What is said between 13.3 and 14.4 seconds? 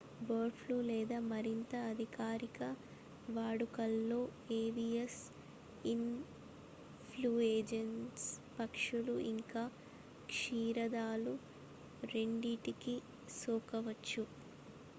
సోకవచ్చు